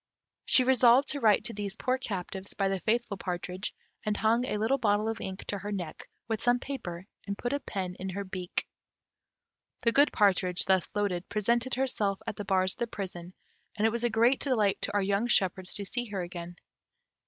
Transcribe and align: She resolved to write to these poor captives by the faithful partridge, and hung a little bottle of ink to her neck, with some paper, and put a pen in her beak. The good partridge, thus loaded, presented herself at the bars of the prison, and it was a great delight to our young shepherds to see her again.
She 0.45 0.63
resolved 0.63 1.09
to 1.09 1.19
write 1.19 1.43
to 1.43 1.53
these 1.53 1.75
poor 1.75 1.99
captives 1.99 2.55
by 2.55 2.69
the 2.69 2.79
faithful 2.79 3.17
partridge, 3.17 3.71
and 4.03 4.17
hung 4.17 4.45
a 4.47 4.57
little 4.57 4.79
bottle 4.79 5.07
of 5.07 5.21
ink 5.21 5.45
to 5.45 5.59
her 5.59 5.71
neck, 5.71 6.09
with 6.27 6.41
some 6.41 6.57
paper, 6.57 7.05
and 7.27 7.37
put 7.37 7.53
a 7.53 7.59
pen 7.59 7.93
in 7.99 8.09
her 8.09 8.23
beak. 8.23 8.67
The 9.83 9.91
good 9.91 10.11
partridge, 10.11 10.65
thus 10.65 10.89
loaded, 10.95 11.29
presented 11.29 11.75
herself 11.75 12.19
at 12.25 12.35
the 12.35 12.45
bars 12.45 12.73
of 12.73 12.79
the 12.79 12.87
prison, 12.87 13.35
and 13.75 13.85
it 13.85 13.91
was 13.91 14.03
a 14.03 14.09
great 14.09 14.39
delight 14.39 14.81
to 14.81 14.93
our 14.95 15.03
young 15.03 15.27
shepherds 15.27 15.75
to 15.75 15.85
see 15.85 16.05
her 16.05 16.23
again. 16.23 16.55